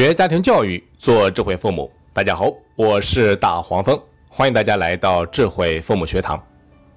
[0.00, 1.92] 学家庭教育，做智慧父母。
[2.14, 6.42] 大家好，我是大黄蜂，欢迎大家来到智慧父母学堂。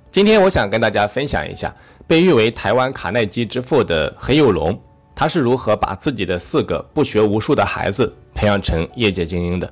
[0.10, 1.76] 今天我想跟大家分享一下，
[2.08, 4.82] 被誉为台湾卡耐基之父的黑幼龙，
[5.14, 9.70] 他是如何把自己的四个不学无术的孩子培养成业界精英的。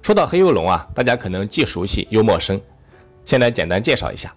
[0.00, 2.58] 说到黑幼龙啊，大家可能既熟悉又陌生。
[3.26, 4.34] 先来简单介绍一下，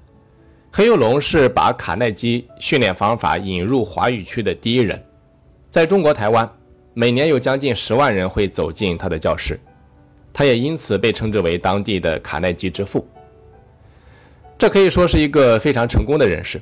[0.69, 5.01] 黑幼龙是把卡耐基训练方法引入华语区的第一人，
[5.69, 6.51] 在中国台湾。
[6.93, 9.59] 每年有将近十万人会走进他的教室，
[10.34, 13.07] 他也因此被称之为当地的卡耐基之父。
[14.57, 16.61] 这可以说是一个非常成功的人士，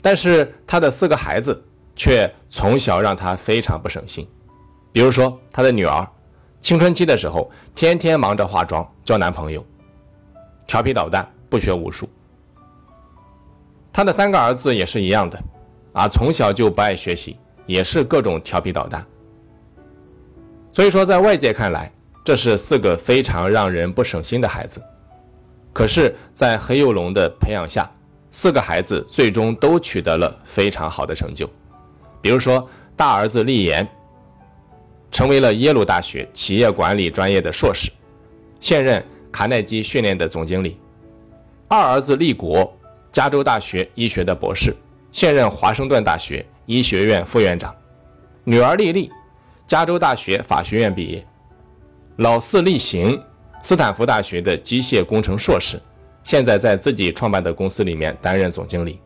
[0.00, 1.62] 但是他的四个孩子
[1.96, 4.26] 却从小让他非常不省心。
[4.92, 6.08] 比如说，他的女儿，
[6.60, 9.64] 青春期的时候天天忙着化妆、交男朋友，
[10.66, 12.08] 调皮捣蛋，不学无术。
[13.92, 15.42] 他的三个儿子也是一样的，
[15.92, 19.04] 啊，从小就不爱学习，也是各种调皮捣蛋。
[20.74, 21.88] 所以说，在外界看来，
[22.24, 24.82] 这是四个非常让人不省心的孩子。
[25.72, 27.88] 可是，在黑幼龙的培养下，
[28.32, 31.48] 四个孩子最终都取得了非常好的成就。
[32.20, 33.86] 比如说，大儿子立言
[35.12, 37.88] 成为了耶鲁大学企业管理专业的硕士，
[38.58, 39.00] 现任
[39.30, 40.76] 卡耐基训练的总经理；
[41.68, 42.76] 二儿子立国，
[43.12, 44.74] 加州大学医学的博士，
[45.12, 47.72] 现任华盛顿大学医学院副院长；
[48.42, 49.08] 女儿丽丽。
[49.66, 51.26] 加州大学法学院毕业，
[52.16, 53.18] 老四力行，
[53.62, 55.80] 斯坦福大学的机械工程硕士，
[56.22, 59.00] 现在在自己创办的公司里面担任总经理。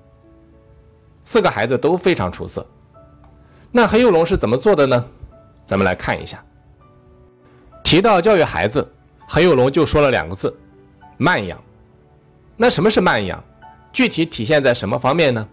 [1.23, 2.67] 四个孩子都非常出色。
[3.71, 5.05] 那黑幼龙是怎么做的呢？
[5.63, 6.45] 咱们来看一下。
[7.85, 8.87] 提到教育孩子，
[9.29, 10.53] 黑幼龙就说了两个字：
[11.19, 11.63] 慢养。
[12.57, 13.43] 那什么是慢养？
[13.93, 15.49] 具体体现在什么方面呢？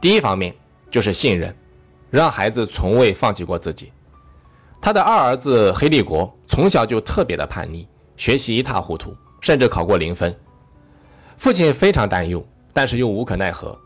[0.00, 0.54] 第一方面
[0.90, 1.54] 就是信任，
[2.10, 3.92] 让孩子从未放弃过自己。
[4.80, 10.32] 他的二儿子黑立国从小就特别的叛逆，学习一塌糊涂，甚至考过零分。
[11.36, 13.76] 父亲非常担忧，但是又无可奈何。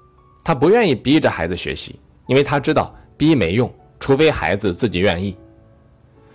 [0.45, 5.37] 他不愿意逼着孩子学习，因为他知道逼没用，除非孩子自己愿意。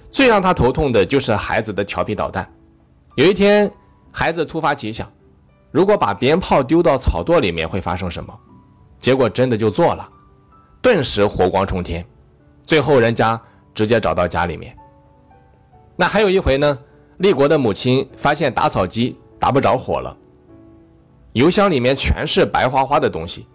[0.10, 2.52] 最让他头痛的就是孩子的调皮捣蛋。
[3.16, 3.72] 有一天，
[4.12, 5.08] 孩子突发奇想，
[5.70, 8.36] 如果把鞭炮丢到草垛里面会发生什么？
[9.00, 10.10] 结果真的就做了，
[10.82, 12.04] 顿时火光冲天。
[12.64, 13.40] 最后人家。
[13.76, 14.76] 直接找到家里面。
[15.96, 16.78] 那还有一回呢，
[17.18, 20.18] 立国的母亲发现打草机打不着火了，
[21.34, 23.46] 油箱里面全是白花花的东西。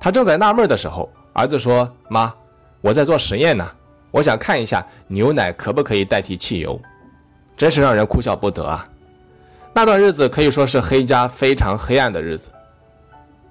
[0.00, 2.34] 他正在纳闷的时候，儿子说：“妈，
[2.80, 3.70] 我在做实验呢，
[4.10, 6.80] 我想看一下牛奶可不可以代替汽油。”
[7.56, 8.88] 真是让人哭笑不得啊！
[9.74, 12.50] 那段日子可以说是黑家非常黑暗的日子。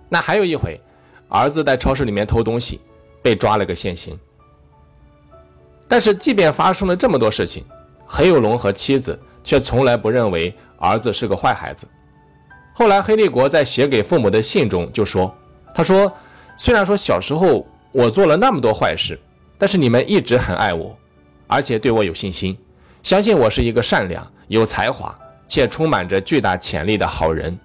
[0.10, 0.82] 那还有一回，
[1.28, 2.82] 儿子在超市里面偷东西，
[3.22, 4.20] 被抓了个现行。
[5.90, 7.66] 但是，即便发生了这么多事情，
[8.06, 11.88] 黑幼龙和妻子却从来不认为儿子是个坏孩子。
[12.74, 15.36] 后来，黑立国在写给父母的信中就说
[15.74, 16.10] ：“他说，
[16.56, 19.20] 虽然说小时候我做了那么多坏事，
[19.58, 20.96] 但是你们一直很爱我，
[21.48, 22.56] 而且对我有信心，
[23.02, 25.18] 相信我是一个善良、有才华
[25.48, 27.58] 且充满着巨大潜力的好人。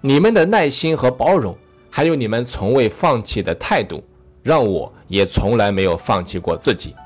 [0.00, 1.56] 你们的耐心和包容，
[1.88, 4.02] 还有你们从未放弃的态度，
[4.42, 6.96] 让我也从来没有放弃过自己。”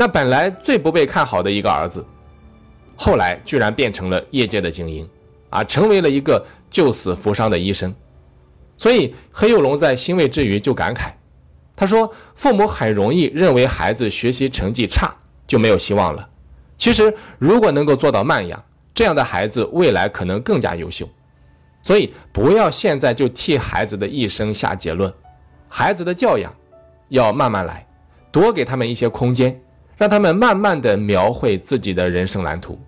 [0.00, 2.02] 那本来最不被看好的一个儿子，
[2.96, 5.06] 后来居然变成了业界的精英，
[5.50, 7.94] 啊，成为了一个救死扶伤的医生。
[8.78, 11.10] 所以黑幼龙在欣慰之余就感慨，
[11.76, 15.14] 他说：“父母很容易认为孩子学习成绩差
[15.46, 16.26] 就没有希望了。
[16.78, 21.06] 其实如果能够做到慢养，这样的孩子未来可能更加优秀。
[21.82, 25.12] 所以不要现在就替孩子的一生下结论，
[25.68, 26.50] 孩子的教养
[27.10, 27.86] 要慢慢来，
[28.32, 29.54] 多给他们一些空间。”
[30.00, 32.80] 让他们慢慢的描绘自己的人生蓝图。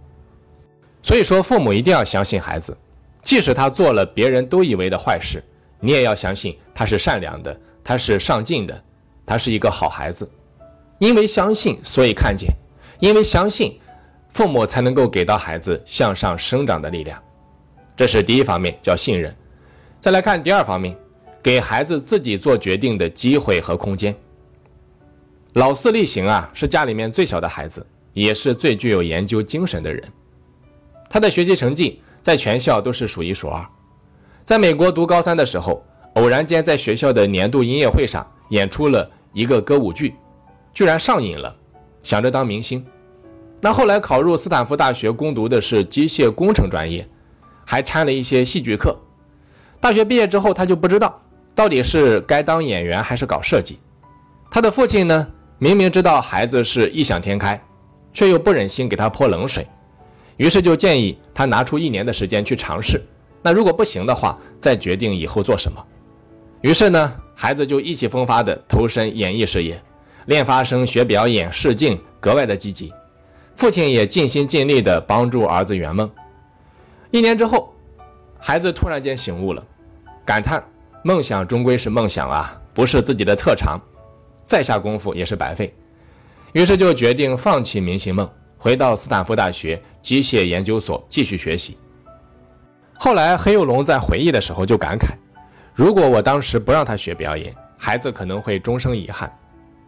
[1.02, 2.74] 所以说，父母一定要相信孩子，
[3.20, 5.44] 即使他做了别人都以为的坏事，
[5.78, 8.82] 你也要相信他是善良的，他是上进的，
[9.26, 10.26] 他是一个好孩子。
[10.96, 12.48] 因为相信，所以看见；
[12.98, 13.78] 因为相信，
[14.30, 17.22] 父母才能够给到孩子向上生长的力量。
[17.94, 19.36] 这是第一方面，叫信任。
[20.00, 20.96] 再来看第二方面，
[21.42, 24.16] 给孩子自己做决定的机会和空间。
[25.54, 30.02] 老四立行啊，是家里面最小的孩子，也是最具有研究精神的人。
[31.10, 33.62] 他的学习成绩在全校都是数一数二。
[34.44, 35.84] 在美国读高三的时候，
[36.14, 40.14] 偶然间在学校的年度音乐会上演出了一个歌舞剧，
[40.72, 41.54] 居然上瘾了，
[42.02, 42.82] 想着当明星。
[43.60, 47.06] 那后来考入斯坦福大学攻读的是机械工程专业，
[47.66, 48.98] 还掺了一些戏剧课。
[49.80, 51.20] 大学毕业之后，他就不知道
[51.54, 53.78] 到底是该当演员还是搞设计。
[54.50, 55.28] 他的父亲呢？
[55.62, 57.62] 明明知道孩子是异想天开，
[58.12, 59.64] 却又不忍心给他泼冷水，
[60.36, 63.00] 于是就建议他拿出一年的时间去尝试。
[63.42, 65.80] 那如果不行的话，再决定以后做什么。
[66.62, 69.80] 于是呢，孩子就意气风发地投身演艺事业，
[70.26, 72.92] 练发声、学表演、试镜，格外的积极。
[73.54, 76.10] 父亲也尽心尽力地帮助儿子圆梦。
[77.12, 77.72] 一年之后，
[78.36, 79.64] 孩子突然间醒悟了，
[80.24, 80.60] 感叹：
[81.04, 83.80] 梦想终归是梦想啊，不是自己的特长。
[84.44, 85.74] 再下功夫也是白费，
[86.52, 88.28] 于是就决定放弃明星梦，
[88.58, 91.78] 回到斯坦福大学机械研究所继续学习。
[92.94, 95.14] 后来，黑幼龙在回忆的时候就感慨
[95.74, 99.32] ：“如果我当时不让他学表演，孩子可能会终生遗憾。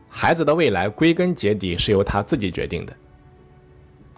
[0.08, 2.92] 孩子的未来归根结底是由他自己决定的。”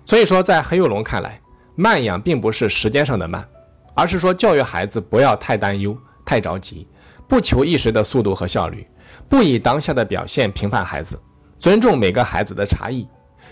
[0.07, 1.41] 所以说，在黑幼龙看来，
[1.75, 3.47] 慢养并不是时间上的慢，
[3.95, 5.95] 而是说教育孩子不要太担忧、
[6.25, 6.87] 太着急，
[7.29, 8.87] 不求一时的速度和效率。
[9.29, 11.19] 不以当下的表现评判孩子，
[11.59, 13.07] 尊重每个孩子的差异，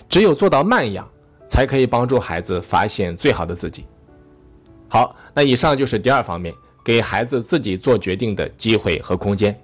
[0.09, 1.09] 只有做到慢养，
[1.49, 3.87] 才可以帮助孩子发现最好的自己。
[4.88, 6.55] 好，那以上就是第二方面，
[6.85, 9.59] 给孩子自己做决定的机会和空间。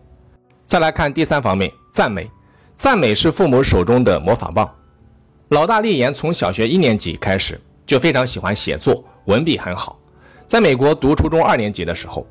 [0.67, 2.31] 再来看第三方面，赞美。
[2.75, 4.69] 赞美是父母手中的魔法棒。
[5.51, 10.01] 老大立言从小学一年级开始就非常喜欢写作，文笔很好。
[10.47, 12.27] 在美国读初中二年级的时候，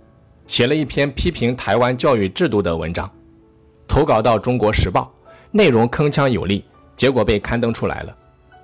[0.48, 3.08] 写了一篇批评台湾教育制度的文章。
[3.89, 5.12] 投稿到《中国时报》，
[5.50, 6.63] 内容铿锵有力，
[6.95, 8.15] 结果被刊登出来了。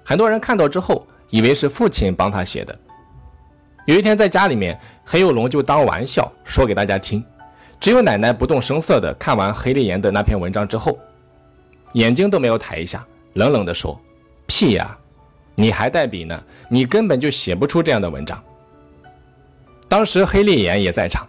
[0.03, 2.77] 很多人看到之后，以为是父亲帮他写的。
[3.87, 7.25] 有一天在家里面，黑幼龙就当玩笑说给大家听。
[7.79, 10.97] 只有奶奶不动声色地看完黑立言的那篇文章之后，
[11.93, 13.99] 眼睛都没有抬一下，冷冷地说
[14.45, 14.95] ：“屁呀，
[15.55, 16.39] 你还带笔呢？
[16.69, 18.41] 你根本就写不出这样的文章。”
[19.89, 21.27] 当时黑立言也在场，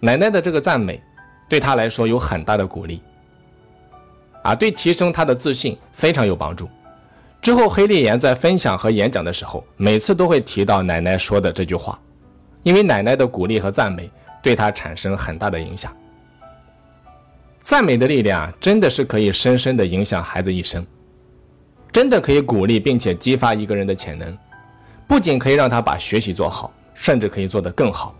[0.00, 1.00] 奶奶的这个赞美，
[1.48, 3.00] 对他来说有很大的鼓励。
[4.46, 6.68] 啊，对提升他的自信非常有帮助。
[7.42, 11.98] 之后，黑立言在分享和演讲的时候，每次都会提到奶奶说的这句话，
[12.62, 14.08] 因为奶奶的鼓励和赞美
[14.40, 15.94] 对他产生很大的影响。
[17.60, 20.86] 赞美的力量真的是可以深深的影响孩子一生，
[21.90, 24.38] 真的可以鼓励并且激发一个人的潜能，
[25.08, 28.14] 不仅可以让他把学习做好，甚至可以做得更好。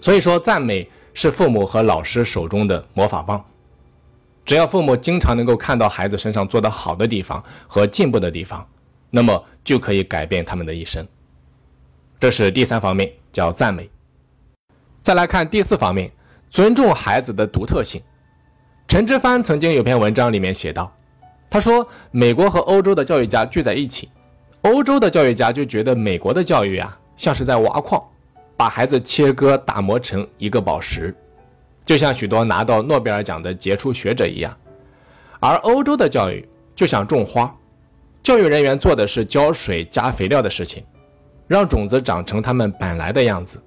[0.00, 3.44] 所以说，赞美是父母和老师手中的魔法棒。
[4.48, 8.66] 只要父母经常能够看到孩子身上做得好的地方和进步的地方，
[9.10, 11.06] 那么就可以改变他们的一生。
[12.18, 13.90] 这是第三方面，叫赞美。
[15.02, 16.10] 再来看第四方面，
[16.48, 18.02] 尊重孩子的独特性。
[18.88, 20.90] 陈之帆曾经有篇文章里面写道，
[21.50, 24.08] 他说美国和欧洲的教育家聚在一起，
[24.62, 28.02] 欧洲的教育家就觉得美国的教育啊像是在挖矿，
[28.56, 31.14] 把孩子切割打磨成一个宝石。
[31.88, 34.54] 就像许多拿到诺贝尔奖的杰出学者一样，
[35.40, 36.46] 而欧洲的教育
[36.76, 37.50] 就像种花，
[38.22, 40.84] 教育人员做的是浇水加肥料的事情，
[41.46, 43.58] 让种子长成它们本来的样子。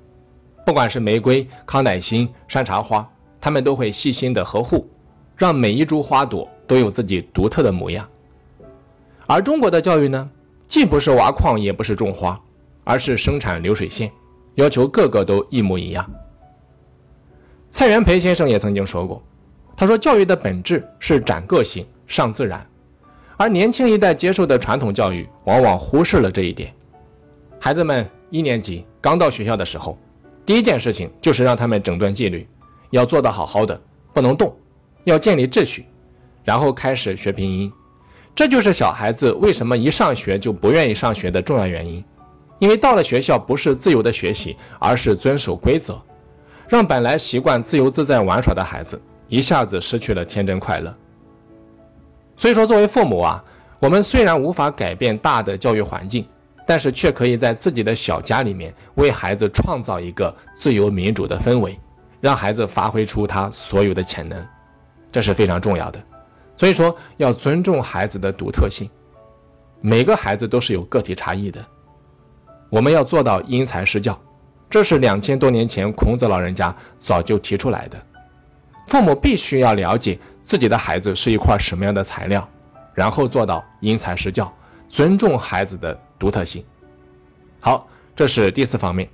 [0.63, 3.09] 不管是玫瑰、康乃馨、山茶花，
[3.39, 4.87] 他们都会细心的呵护，
[5.35, 8.07] 让每一株花朵都有自己独特的模样。
[9.25, 10.29] 而中国的教育呢，
[10.67, 12.39] 既不是挖矿，也不是种花，
[12.83, 14.11] 而是生产流水线，
[14.53, 16.07] 要求个个都一模一样。
[17.71, 19.23] 蔡元培先生也曾经说过，
[19.77, 22.63] 他说教育的本质是展个性、上自然，
[23.37, 26.71] 而年轻一代接受的传统教育往往忽视了这一点。
[27.59, 29.97] 孩子们一年级刚到学校的时候，
[30.45, 32.45] 第一件事情就是让他们整顿纪律，
[32.89, 33.79] 要做得好好的，
[34.13, 34.53] 不能动，
[35.05, 35.85] 要建立秩序，
[36.43, 37.71] 然后开始学拼音。
[38.35, 42.03] 这就是小孩子为什么一上学就不愿意上学的重要原因，
[42.59, 45.99] 因为到了学校不是自由的学习，而是遵守规则。
[46.71, 50.95] 让本来习惯自由自在玩耍的孩子一下子失去了天真快乐。
[52.37, 53.43] 所以说，作为父母啊，
[53.77, 56.25] 我们虽然无法改变大的教育环境，
[56.65, 61.77] 但是却可以在自己的小家里面为孩子创造一个自由民主的氛围，
[62.21, 64.41] 让孩子发挥出他所有的潜能，
[65.11, 66.01] 这是非常重要的。
[66.55, 68.89] 所以说，要尊重孩子的独特性，
[69.81, 71.61] 每个孩子都是有个体差异的，
[72.69, 74.17] 我们要做到因材施教。
[74.71, 78.01] 这是两千多年前孔子老人家早就提出来的。
[78.87, 82.47] 父母必须要了解自己的孩子是一块什么样的材料，
[82.93, 84.51] 然后做到因材施教，
[84.87, 86.63] 尊重孩子的独特性。
[87.59, 87.85] 好，
[88.15, 89.07] 这是第四方面。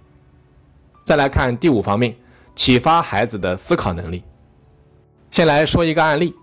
[1.03, 2.15] 再来看第五方面，
[2.55, 4.23] 启发孩子的思考能力。
[5.31, 6.35] 先来说一个案例：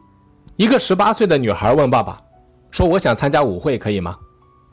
[0.56, 2.20] 一个十八岁的女孩问爸爸，
[2.70, 4.18] 说：“我想参加舞会，可以吗？”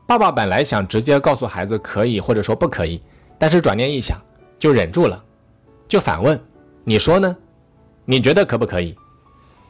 [0.07, 3.01] 爸爸本来想直接告诉孩子可以，或者说不可以，
[3.37, 4.17] 但是转念一想。
[4.61, 5.21] 就忍住了，
[5.87, 6.39] 就反问
[6.85, 7.35] ：“你说呢？
[8.05, 8.95] 你觉得可不可以？”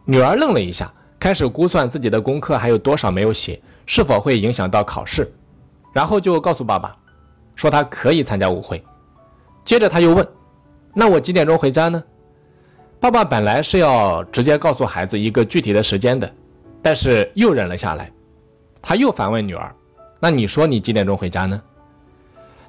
[0.04, 5.34] 女儿愣了一下，开始估算自己的功课还有多少没有写，是否会影响到考试，
[5.94, 6.94] 然后就告诉爸爸，
[7.56, 8.84] 说他可以参加舞会。
[9.64, 10.28] 接着他又问
[10.94, 12.04] ：“那我几点钟回家呢？”
[13.00, 16.30] 爸爸本来是要直接告诉孩子一个具体的时间的，
[16.82, 18.12] 但是又忍了下来。
[18.82, 19.74] 他又反问女儿
[20.20, 21.62] ：“那你说你几点钟回家呢？”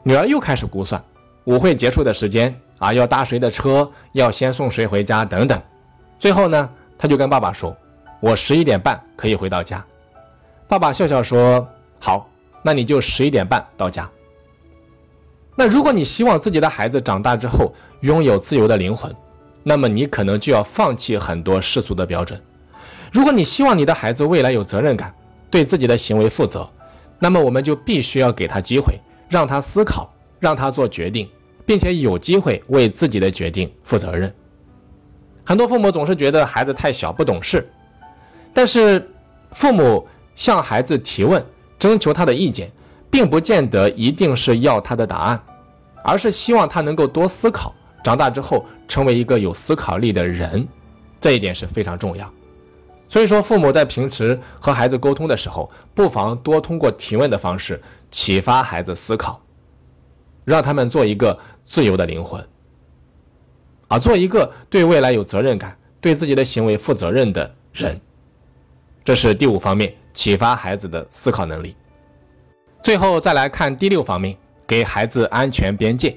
[0.05, 1.03] 女儿又开始估算
[1.45, 5.61] 舞会结束的时间啊，要搭谁的车，要先送谁回家等等。
[6.19, 7.77] 最后呢，他就跟爸爸说。
[8.21, 9.85] 我十一点半可以回到家，
[10.69, 11.67] 爸爸笑笑说
[11.99, 12.31] ：“好，
[12.63, 14.09] 那你就十一点半到家。”
[15.59, 19.13] 那如果你希望自己的孩子长大之后拥有自由的灵魂，
[19.65, 22.41] 那么你可能就要放弃很多世俗的标准。
[23.11, 25.13] 如果你希望你的孩子未来有责任感，
[25.51, 26.71] 对自己的行为负责，
[27.19, 30.12] 那么我们就必须要给他机会，让他思考，
[30.43, 31.29] 让他做决定，
[31.65, 34.35] 并且有机会为自己的决定负责任。
[35.45, 37.65] 很多父母总是觉得孩子太小不懂事。
[38.53, 39.09] 但是，
[39.53, 41.41] 父母向孩子提问、
[41.79, 42.69] 征求他的意见，
[43.09, 45.41] 并不见得一定是要他的答案，
[46.03, 47.73] 而是希望他能够多思考，
[48.03, 50.67] 长大之后成为一个有思考力的人，
[51.21, 52.29] 这一点是非常重要。
[53.07, 57.81] 所以说，父母在平时和孩子沟通的时候，不妨多通过提问的方式
[58.11, 59.41] 启发孩子思考，
[60.45, 62.45] 让他们做一个自由的灵魂，
[63.89, 68.01] 啊，做一个对未来有责任感、对自己的行为负责任的人。
[69.05, 71.75] 这是第五方面，启发孩子的思考能力。
[72.83, 76.17] 最后再来看第六方面，给孩子安全边界。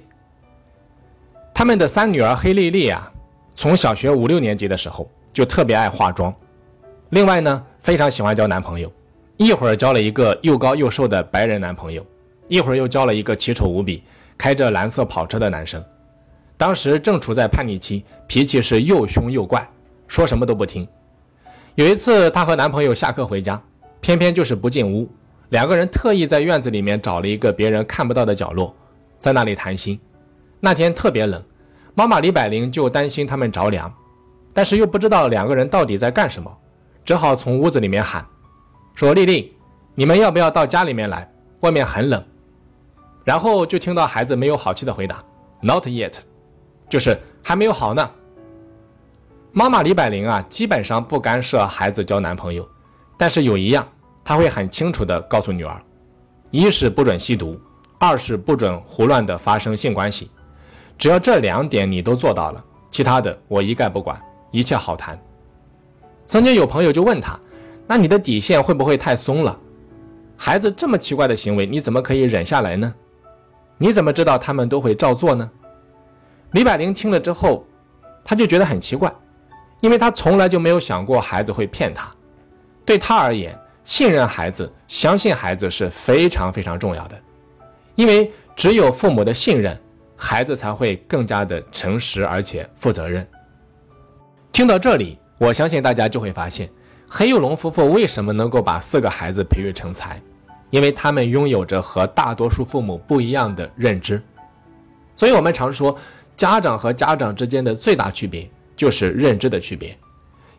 [1.54, 3.12] 他们的三女儿黑丽丽啊，
[3.54, 6.34] 从小学五六年级的时候就特别爱化妆，
[7.12, 8.92] 另外呢，非常喜欢交男朋友，
[9.38, 12.06] 一会儿交了一个又高又瘦的白人男朋友，
[12.48, 14.04] 一会儿又交了一个奇丑无比、
[14.38, 15.84] 开着蓝色跑车的男生。
[16.58, 19.68] 当时正处在叛逆期，脾气是又凶又怪，
[20.08, 20.88] 说什么都不听。
[21.76, 23.62] 有一次，她和男朋友下课回家，
[24.00, 25.10] 偏偏就是不进屋，
[25.50, 28.74] 两个人特意在院子里面找了一个别人看不到的角落，
[29.20, 30.00] 在那里谈心。
[30.62, 31.44] 那天特别冷，
[31.94, 33.94] 妈妈李百灵就担心他们着凉，
[34.54, 36.58] 但是又不知道两个人到底在干什么，
[37.04, 38.26] 只好从屋子里面喊，
[38.94, 39.54] 说：“丽丽，
[39.94, 41.30] 你们要不要到家里面来？
[41.60, 42.24] 外面很冷。”
[43.26, 45.22] 然后就听到孩子没有好气的回答
[45.60, 46.14] ：“Not yet，
[46.88, 48.10] 就是还没有好呢。”
[49.52, 52.68] 妈妈李百灵啊，基本上不干涉孩子交男朋友，
[53.18, 53.88] 但是有一样，
[54.24, 55.82] 她会很清楚的告诉女儿：
[56.52, 57.60] 一是不准吸毒，
[57.98, 60.30] 二是不准胡乱的发生性关系。
[60.98, 65.20] 只要这两点你都做到了，其他的我一概不管，一切好谈。
[66.28, 67.40] 曾经有朋友就问他
[67.88, 69.58] ：“那你的底线会不会太松了？
[70.38, 72.94] 孩子这么奇怪的行为，你怎么可以忍下来呢？
[73.78, 75.50] 你怎么知道他们都会照做呢？”
[76.52, 77.66] 李百灵听了之后，
[78.24, 79.14] 他就觉得很奇怪。
[79.82, 82.10] 因为他从来就没有想过孩子会骗他，
[82.86, 87.22] 对他而言，信任孩子、相信孩子是非常非常重要的。
[87.94, 89.80] 因为只有父母的信任，
[90.16, 93.28] 孩子才会更加的诚实而且负责任。
[94.52, 96.68] 听到这里，我相信大家就会发现，
[97.08, 100.20] 黑幼龙夫妇为什么能够把四个孩子培育成才，
[100.76, 104.22] 因为他们拥有着和大多数父母不一样的认知。
[105.16, 105.98] 所以我们常说，
[106.36, 108.50] 家长和家长之间的最大区别。
[108.76, 109.98] 就是认知的区别，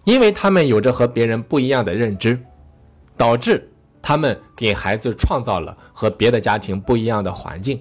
[0.05, 2.41] 因为他们有着和别人不一样的认知，
[3.15, 3.71] 导致
[4.01, 7.79] 他们给孩子创造了和别的家庭不一样的环境，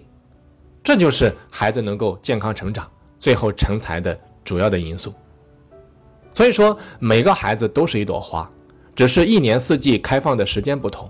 [0.83, 2.85] 这就是孩子能够健康成长、
[3.17, 5.13] 最后成才的主要的因素。
[6.33, 8.51] 所以说，每个孩子都是一朵花，
[8.93, 11.09] 只是一年四季开放的时间不同。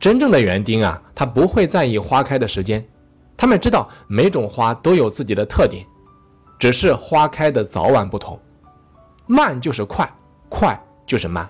[0.00, 2.82] 真正的园丁啊，他不会在意花开的时间，
[3.36, 5.84] 他们知道每种花都有自己的特点，
[6.58, 8.40] 只是花开的早晚不同。
[9.26, 10.10] 慢就是快，
[10.48, 11.48] 快就是慢，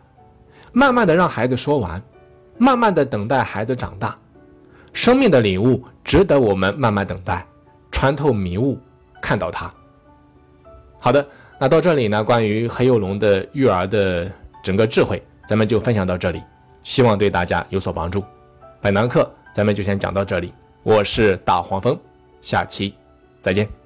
[0.73, 2.03] 慢慢的让孩子说完，
[2.59, 4.19] 慢慢的等待孩子长大，
[4.93, 7.47] 生命的礼物值得我们慢慢等待，
[7.93, 8.77] 穿透迷雾，
[9.23, 9.73] 看到它。
[10.99, 11.25] 好的，
[11.57, 14.29] 那到这里呢，关于黑幼龙的育儿的
[14.61, 16.43] 整个智慧，咱们就分享到这里，
[16.83, 18.23] 希望对大家有所帮助。
[18.83, 21.99] 本堂课咱们就先讲到这里，我是大黄蜂，
[22.41, 22.95] 下期
[23.39, 23.80] 再见。